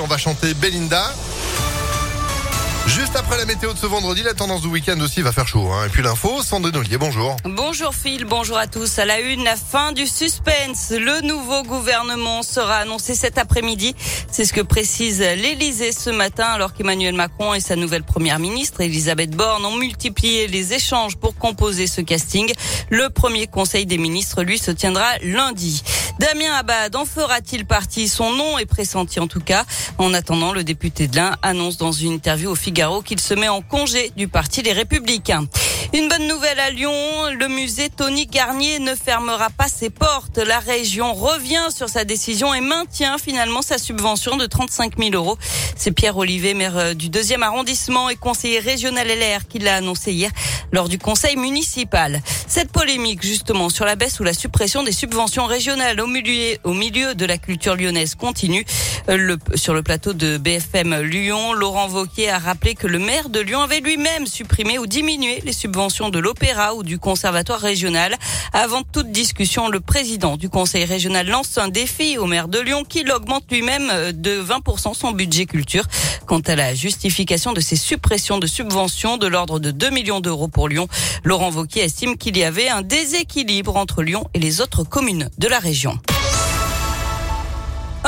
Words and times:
On 0.00 0.06
va 0.08 0.18
chanter 0.18 0.52
Belinda. 0.54 1.14
Juste 2.88 3.14
après 3.16 3.36
la 3.36 3.44
météo 3.44 3.72
de 3.72 3.78
ce 3.78 3.86
vendredi, 3.86 4.22
la 4.22 4.34
tendance 4.34 4.62
du 4.62 4.68
week-end 4.68 4.98
aussi 5.00 5.20
va 5.20 5.32
faire 5.32 5.46
chaud. 5.46 5.70
Hein. 5.72 5.86
Et 5.86 5.88
puis 5.88 6.02
l'info, 6.02 6.42
Sandrine 6.42 6.76
Ollier, 6.76 6.98
bonjour. 6.98 7.36
Bonjour 7.44 7.94
Phil, 7.94 8.24
bonjour 8.24 8.56
à 8.56 8.66
tous. 8.66 8.98
À 8.98 9.04
la 9.04 9.20
une, 9.20 9.44
la 9.44 9.56
fin 9.56 9.92
du 9.92 10.06
suspense. 10.06 10.90
Le 10.90 11.20
nouveau 11.20 11.62
gouvernement 11.62 12.42
sera 12.42 12.78
annoncé 12.78 13.14
cet 13.14 13.38
après-midi. 13.38 13.94
C'est 14.30 14.44
ce 14.44 14.52
que 14.52 14.60
précise 14.60 15.20
l'Élysée 15.20 15.92
ce 15.92 16.10
matin 16.10 16.46
alors 16.46 16.72
qu'Emmanuel 16.72 17.14
Macron 17.14 17.54
et 17.54 17.60
sa 17.60 17.76
nouvelle 17.76 18.04
première 18.04 18.38
ministre, 18.38 18.80
Elisabeth 18.80 19.36
Borne, 19.36 19.64
ont 19.64 19.76
multiplié 19.76 20.46
les 20.46 20.72
échanges 20.72 21.16
pour 21.16 21.36
composer 21.36 21.86
ce 21.86 22.00
casting. 22.00 22.52
Le 22.90 23.08
premier 23.10 23.46
conseil 23.46 23.86
des 23.86 23.98
ministres, 23.98 24.42
lui, 24.42 24.58
se 24.58 24.70
tiendra 24.70 25.06
lundi. 25.22 25.82
Damien 26.18 26.54
Abad 26.54 26.96
en 26.96 27.04
fera-t-il 27.04 27.66
partie? 27.66 28.08
Son 28.08 28.32
nom 28.32 28.58
est 28.58 28.64
pressenti 28.66 29.20
en 29.20 29.26
tout 29.26 29.40
cas. 29.40 29.64
En 29.98 30.14
attendant, 30.14 30.52
le 30.52 30.64
député 30.64 31.08
de 31.08 31.16
l'Ain 31.16 31.36
annonce 31.42 31.76
dans 31.76 31.92
une 31.92 32.12
interview 32.12 32.50
au 32.50 32.54
Figaro 32.54 33.02
qu'il 33.02 33.20
se 33.20 33.34
met 33.34 33.48
en 33.48 33.60
congé 33.60 34.10
du 34.16 34.26
Parti 34.26 34.62
des 34.62 34.72
Républicains. 34.72 35.46
Une 35.92 36.08
bonne 36.08 36.26
nouvelle 36.26 36.58
à 36.58 36.70
Lyon, 36.70 36.92
le 37.38 37.48
musée 37.48 37.90
Tony 37.90 38.26
Garnier 38.26 38.78
ne 38.78 38.94
fermera 38.94 39.50
pas 39.50 39.68
ses 39.68 39.90
portes. 39.90 40.38
La 40.38 40.58
région 40.58 41.14
revient 41.14 41.68
sur 41.70 41.88
sa 41.88 42.04
décision 42.04 42.52
et 42.54 42.60
maintient 42.60 43.18
finalement 43.18 43.62
sa 43.62 43.78
subvention 43.78 44.36
de 44.36 44.46
35 44.46 44.98
000 44.98 45.10
euros. 45.14 45.38
C'est 45.76 45.92
Pierre 45.92 46.16
Olivier, 46.16 46.54
maire 46.54 46.76
euh, 46.76 46.94
du 46.94 47.08
deuxième 47.08 47.42
arrondissement 47.42 48.08
et 48.08 48.16
conseiller 48.16 48.58
régional 48.58 49.06
LR 49.06 49.46
qui 49.48 49.58
l'a 49.58 49.76
annoncé 49.76 50.12
hier 50.12 50.30
lors 50.72 50.88
du 50.88 50.98
conseil 50.98 51.36
municipal. 51.36 52.20
Cette 52.48 52.70
polémique 52.70 53.22
justement 53.22 53.68
sur 53.68 53.84
la 53.84 53.96
baisse 53.96 54.20
ou 54.20 54.24
la 54.24 54.32
suppression 54.32 54.84
des 54.84 54.92
subventions 54.92 55.46
régionales 55.46 56.00
au 56.00 56.06
milieu, 56.06 57.14
de 57.14 57.26
la 57.26 57.38
culture 57.38 57.76
lyonnaise 57.76 58.14
continue. 58.14 58.64
Sur 59.54 59.72
le 59.72 59.82
plateau 59.84 60.14
de 60.14 60.36
BFM 60.36 61.00
Lyon, 61.02 61.52
Laurent 61.52 61.86
Vauquier 61.86 62.28
a 62.28 62.40
rappelé 62.40 62.74
que 62.74 62.88
le 62.88 62.98
maire 62.98 63.28
de 63.28 63.38
Lyon 63.38 63.60
avait 63.60 63.78
lui-même 63.78 64.26
supprimé 64.26 64.80
ou 64.80 64.86
diminué 64.88 65.40
les 65.44 65.52
subventions 65.52 66.08
de 66.08 66.18
l'opéra 66.18 66.74
ou 66.74 66.82
du 66.82 66.98
conservatoire 66.98 67.60
régional. 67.60 68.16
Avant 68.52 68.82
toute 68.82 69.12
discussion, 69.12 69.68
le 69.68 69.78
président 69.78 70.36
du 70.36 70.48
conseil 70.48 70.84
régional 70.84 71.28
lance 71.28 71.56
un 71.56 71.68
défi 71.68 72.18
au 72.18 72.26
maire 72.26 72.48
de 72.48 72.58
Lyon 72.58 72.82
qu'il 72.82 73.12
augmente 73.12 73.44
lui-même 73.48 73.90
euh, 73.92 74.10
de 74.10 74.42
20% 74.42 74.94
son 74.94 75.12
budget 75.12 75.46
culture. 75.46 75.84
Quant 76.26 76.40
à 76.40 76.56
la 76.56 76.74
justification 76.74 77.52
de 77.52 77.60
ces 77.60 77.76
suppressions 77.76 78.38
de 78.38 78.48
subventions 78.48 79.18
de 79.18 79.28
l'ordre 79.28 79.60
de 79.60 79.70
2 79.70 79.90
millions 79.90 80.18
d'euros 80.18 80.48
pour 80.48 80.68
Lyon, 80.68 80.88
Laurent 81.22 81.50
Vauquier 81.50 81.82
estime 81.82 82.16
qu'il 82.16 82.36
y 82.36 82.42
avait 82.42 82.68
un 82.68 82.82
déséquilibre 82.82 83.76
entre 83.76 84.02
Lyon 84.02 84.28
et 84.34 84.40
les 84.40 84.60
autres 84.60 84.82
communes 84.82 85.30
de 85.38 85.46
la 85.46 85.60
région. 85.60 85.96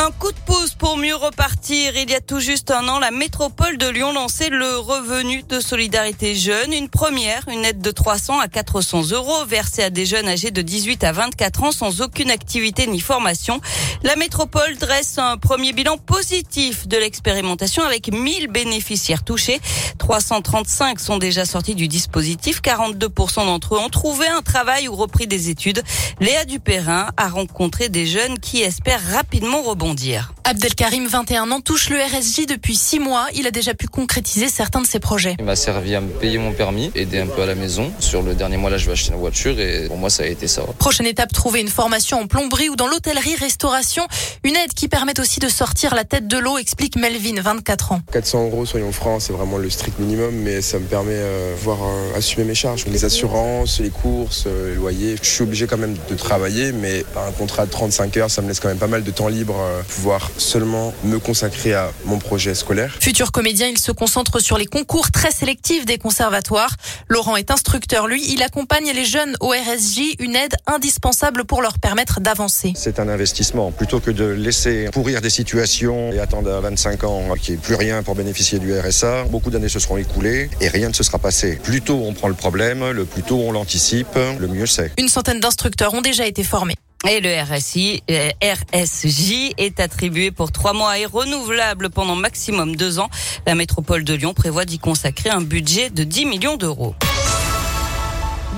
Un 0.00 0.12
coup 0.12 0.30
de 0.30 0.38
pouce 0.46 0.74
pour 0.74 0.96
mieux 0.96 1.16
repartir. 1.16 1.96
Il 1.96 2.08
y 2.08 2.14
a 2.14 2.20
tout 2.20 2.38
juste 2.38 2.70
un 2.70 2.86
an, 2.86 3.00
la 3.00 3.10
métropole 3.10 3.78
de 3.78 3.88
Lyon 3.88 4.12
lançait 4.12 4.48
le 4.48 4.78
revenu 4.78 5.42
de 5.42 5.58
solidarité 5.58 6.36
jeune. 6.36 6.72
Une 6.72 6.88
première, 6.88 7.42
une 7.48 7.64
aide 7.64 7.80
de 7.80 7.90
300 7.90 8.38
à 8.38 8.46
400 8.46 9.10
euros 9.10 9.44
versée 9.44 9.82
à 9.82 9.90
des 9.90 10.06
jeunes 10.06 10.28
âgés 10.28 10.52
de 10.52 10.62
18 10.62 11.02
à 11.02 11.10
24 11.10 11.64
ans 11.64 11.72
sans 11.72 12.00
aucune 12.00 12.30
activité 12.30 12.86
ni 12.86 13.00
formation. 13.00 13.60
La 14.04 14.14
métropole 14.14 14.76
dresse 14.76 15.18
un 15.18 15.36
premier 15.36 15.72
bilan 15.72 15.98
positif 15.98 16.86
de 16.86 16.96
l'expérimentation 16.96 17.82
avec 17.82 18.12
1000 18.12 18.46
bénéficiaires 18.46 19.24
touchés. 19.24 19.60
335 19.98 21.00
sont 21.00 21.18
déjà 21.18 21.44
sortis 21.44 21.74
du 21.74 21.88
dispositif. 21.88 22.60
42% 22.62 23.46
d'entre 23.46 23.74
eux 23.74 23.78
ont 23.80 23.88
trouvé 23.88 24.28
un 24.28 24.42
travail 24.42 24.86
ou 24.86 24.94
repris 24.94 25.26
des 25.26 25.50
études. 25.50 25.82
Léa 26.20 26.44
Dupérin 26.44 27.08
a 27.16 27.28
rencontré 27.28 27.88
des 27.88 28.06
jeunes 28.06 28.38
qui 28.38 28.62
espèrent 28.62 29.02
rapidement 29.12 29.60
rebondir 29.62 29.87
dire. 29.94 30.32
Abdelkarim, 30.44 31.06
21 31.06 31.50
ans, 31.50 31.60
touche 31.60 31.90
le 31.90 31.98
RSJ 31.98 32.46
depuis 32.46 32.76
6 32.76 33.00
mois. 33.00 33.26
Il 33.34 33.46
a 33.46 33.50
déjà 33.50 33.74
pu 33.74 33.86
concrétiser 33.86 34.48
certains 34.48 34.80
de 34.80 34.86
ses 34.86 34.98
projets. 34.98 35.36
Il 35.38 35.44
m'a 35.44 35.56
servi 35.56 35.94
à 35.94 36.00
me 36.00 36.08
payer 36.08 36.38
mon 36.38 36.52
permis, 36.52 36.90
aider 36.94 37.18
un 37.20 37.26
peu 37.26 37.42
à 37.42 37.46
la 37.46 37.54
maison. 37.54 37.92
Sur 37.98 38.22
le 38.22 38.34
dernier 38.34 38.56
mois, 38.56 38.70
là, 38.70 38.78
je 38.78 38.86
vais 38.86 38.92
acheter 38.92 39.12
une 39.12 39.18
voiture 39.18 39.58
et 39.58 39.86
pour 39.88 39.98
moi, 39.98 40.10
ça 40.10 40.22
a 40.22 40.26
été 40.26 40.48
ça. 40.48 40.62
Prochaine 40.78 41.06
étape, 41.06 41.32
trouver 41.32 41.60
une 41.60 41.68
formation 41.68 42.20
en 42.20 42.26
plomberie 42.26 42.68
ou 42.68 42.76
dans 42.76 42.86
l'hôtellerie-restauration. 42.86 44.06
Une 44.44 44.56
aide 44.56 44.72
qui 44.72 44.88
permet 44.88 45.18
aussi 45.20 45.40
de 45.40 45.48
sortir 45.48 45.94
la 45.94 46.04
tête 46.04 46.28
de 46.28 46.38
l'eau, 46.38 46.58
explique 46.58 46.96
Melvin, 46.96 47.40
24 47.40 47.92
ans. 47.92 48.00
400 48.12 48.44
euros, 48.46 48.66
soyons 48.66 48.92
francs, 48.92 49.22
c'est 49.22 49.32
vraiment 49.32 49.58
le 49.58 49.70
strict 49.70 49.98
minimum, 49.98 50.34
mais 50.34 50.62
ça 50.62 50.78
me 50.78 50.86
permet 50.86 51.12
euh, 51.14 51.54
de 51.54 51.60
voir 51.60 51.78
euh, 51.82 52.16
assumer 52.16 52.44
mes 52.44 52.54
charges. 52.54 52.86
Les 52.86 53.04
assurances, 53.04 53.80
les 53.80 53.90
courses, 53.90 54.44
euh, 54.46 54.70
les 54.70 54.76
loyers. 54.76 55.16
Je 55.20 55.28
suis 55.28 55.42
obligé 55.42 55.66
quand 55.66 55.76
même 55.76 55.96
de 56.08 56.14
travailler, 56.14 56.72
mais 56.72 57.04
un 57.16 57.32
contrat 57.32 57.66
de 57.66 57.70
35 57.70 58.16
heures, 58.16 58.30
ça 58.30 58.42
me 58.42 58.48
laisse 58.48 58.60
quand 58.60 58.68
même 58.68 58.78
pas 58.78 58.86
mal 58.86 59.02
de 59.02 59.10
temps 59.10 59.28
libre, 59.28 59.56
pouvoir 59.88 60.30
seulement 60.36 60.94
me 61.04 61.18
consacrer 61.18 61.74
à 61.74 61.90
mon 62.04 62.18
projet 62.18 62.54
scolaire. 62.54 62.96
Futur 63.00 63.32
comédien, 63.32 63.68
il 63.68 63.78
se 63.78 63.92
concentre 63.92 64.40
sur 64.40 64.58
les 64.58 64.66
concours 64.66 65.10
très 65.10 65.30
sélectifs 65.30 65.86
des 65.86 65.98
conservatoires. 65.98 66.74
Laurent 67.08 67.36
est 67.36 67.50
instructeur, 67.50 68.06
lui, 68.06 68.24
il 68.32 68.42
accompagne 68.42 68.90
les 68.92 69.04
jeunes 69.04 69.36
au 69.40 69.48
RSJ, 69.48 70.16
une 70.18 70.36
aide 70.36 70.54
indispensable 70.66 71.44
pour 71.44 71.62
leur 71.62 71.78
permettre 71.78 72.20
d'avancer. 72.20 72.72
C'est 72.76 73.00
un 73.00 73.08
investissement. 73.08 73.70
Plutôt 73.70 74.00
que 74.00 74.10
de 74.10 74.24
laisser 74.24 74.88
pourrir 74.92 75.20
des 75.20 75.30
situations 75.30 76.12
et 76.12 76.20
attendre 76.20 76.52
à 76.52 76.60
25 76.60 77.04
ans 77.04 77.34
qu'il 77.40 77.54
n'y 77.54 77.60
ait 77.60 77.62
plus 77.62 77.74
rien 77.74 78.02
pour 78.02 78.14
bénéficier 78.14 78.58
du 78.58 78.78
RSA, 78.78 79.24
beaucoup 79.24 79.50
d'années 79.50 79.68
se 79.68 79.78
seront 79.78 79.96
écoulées 79.96 80.50
et 80.60 80.68
rien 80.68 80.88
ne 80.88 80.94
se 80.94 81.02
sera 81.02 81.18
passé. 81.18 81.58
Plus 81.62 81.82
tôt 81.82 82.02
on 82.04 82.12
prend 82.12 82.28
le 82.28 82.34
problème, 82.34 82.90
le 82.90 83.04
plus 83.04 83.22
tôt 83.22 83.40
on 83.46 83.52
l'anticipe, 83.52 84.18
le 84.38 84.48
mieux 84.48 84.66
c'est. 84.66 84.92
Une 84.98 85.08
centaine 85.08 85.40
d'instructeurs 85.40 85.94
ont 85.94 86.02
déjà 86.02 86.26
été 86.26 86.42
formés. 86.44 86.74
Et 87.06 87.20
le 87.20 87.30
RSI, 87.40 88.02
euh, 88.10 88.30
RSJ 88.42 89.54
est 89.56 89.78
attribué 89.78 90.32
pour 90.32 90.50
trois 90.50 90.72
mois 90.72 90.98
et 90.98 91.06
renouvelable 91.06 91.90
pendant 91.90 92.16
maximum 92.16 92.74
deux 92.74 92.98
ans. 92.98 93.08
La 93.46 93.54
métropole 93.54 94.02
de 94.02 94.14
Lyon 94.14 94.34
prévoit 94.34 94.64
d'y 94.64 94.80
consacrer 94.80 95.30
un 95.30 95.40
budget 95.40 95.90
de 95.90 96.02
10 96.02 96.26
millions 96.26 96.56
d'euros. 96.56 96.96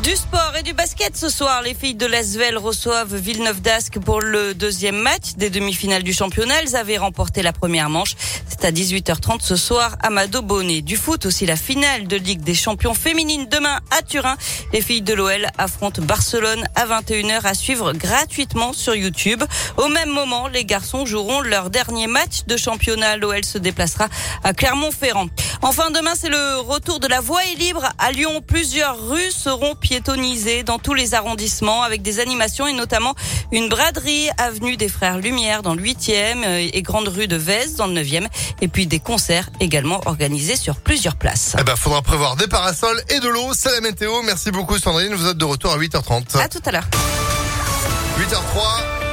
Du 0.03 0.17
sport 0.17 0.55
et 0.59 0.63
du 0.63 0.73
basket 0.73 1.15
ce 1.15 1.29
soir. 1.29 1.61
Les 1.61 1.75
filles 1.75 1.95
de 1.95 2.07
l'Asvel 2.07 2.57
reçoivent 2.57 3.15
Villeneuve 3.15 3.61
d'Ascq 3.61 3.99
pour 3.99 4.23
le 4.23 4.55
deuxième 4.55 4.97
match 4.97 5.35
des 5.37 5.51
demi-finales 5.51 6.03
du 6.03 6.15
championnat. 6.15 6.55
Elles 6.63 6.75
avaient 6.75 6.97
remporté 6.97 7.43
la 7.43 7.53
première 7.53 7.91
manche. 7.91 8.17
C'est 8.49 8.65
à 8.65 8.73
18h30 8.73 9.43
ce 9.43 9.57
soir. 9.57 9.97
Amado 10.03 10.41
Bonnet. 10.41 10.81
Du 10.81 10.97
foot 10.97 11.27
aussi 11.27 11.45
la 11.45 11.57
finale 11.57 12.09
de 12.09 12.17
Ligue 12.17 12.41
des 12.41 12.55
champions 12.55 12.95
féminines 12.95 13.47
demain 13.51 13.79
à 13.91 14.01
Turin. 14.01 14.37
Les 14.73 14.81
filles 14.81 15.03
de 15.03 15.13
l'OL 15.13 15.47
affrontent 15.59 16.01
Barcelone 16.01 16.65
à 16.77 16.87
21h 16.87 17.43
à 17.45 17.53
suivre 17.53 17.93
gratuitement 17.93 18.73
sur 18.73 18.95
YouTube. 18.95 19.43
Au 19.77 19.89
même 19.89 20.11
moment, 20.11 20.49
les 20.49 20.65
garçons 20.65 21.05
joueront 21.05 21.43
leur 21.43 21.69
dernier 21.69 22.07
match 22.07 22.45
de 22.47 22.57
championnat. 22.57 23.19
L'OL 23.19 23.45
se 23.45 23.59
déplacera 23.59 24.09
à 24.45 24.55
Clermont-Ferrand. 24.55 25.27
Enfin, 25.61 25.91
demain, 25.91 26.13
c'est 26.17 26.31
le 26.31 26.59
retour 26.61 27.01
de 27.01 27.07
la 27.07 27.21
voie 27.21 27.45
libre 27.59 27.87
à 27.99 28.13
Lyon. 28.13 28.41
Plusieurs 28.47 29.09
rues 29.09 29.31
seront 29.31 29.75
piétonnisées 29.91 30.63
dans 30.63 30.79
tous 30.79 30.95
les 30.95 31.15
arrondissements 31.15 31.83
avec 31.83 32.01
des 32.01 32.21
animations 32.21 32.69
et 32.69 32.73
notamment 32.73 33.17
une 33.51 33.69
braderie 33.69 34.29
avenue 34.39 34.77
des 34.77 34.89
Frères 34.89 35.19
Lumière 35.19 35.63
dans 35.63 35.75
le 35.75 35.83
8e 35.83 36.45
euh, 36.47 36.69
et 36.73 36.83
grande 36.83 37.09
rue 37.09 37.27
de 37.27 37.35
Vez 37.35 37.75
dans 37.77 37.89
le 37.89 38.01
9e 38.01 38.29
et 38.61 38.69
puis 38.69 38.87
des 38.87 39.01
concerts 39.01 39.51
également 39.59 40.01
organisés 40.07 40.55
sur 40.55 40.77
plusieurs 40.77 41.17
places. 41.17 41.57
Eh 41.59 41.65
ben, 41.65 41.75
faudra 41.75 42.03
prévoir 42.03 42.37
des 42.37 42.47
parasols 42.47 43.03
et 43.09 43.19
de 43.19 43.29
l'eau. 43.29 43.51
C'est 43.53 43.73
la 43.73 43.81
météo. 43.81 44.23
Merci 44.23 44.53
beaucoup 44.53 44.79
Sandrine. 44.79 45.13
Vous 45.13 45.27
êtes 45.27 45.39
de 45.39 45.45
retour 45.45 45.73
à 45.73 45.79
8h30. 45.79 46.39
À 46.39 46.49
tout 46.49 46.63
à 46.65 46.71
l'heure. 46.71 46.87
8h03. 48.21 49.00